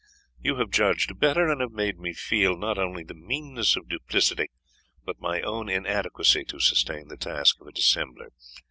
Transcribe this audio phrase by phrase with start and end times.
[0.41, 4.47] You have judged better, and have made me feel, not only the meanness of duplicity,
[5.05, 8.29] but my own inadequacy to sustain the task of a dissembler.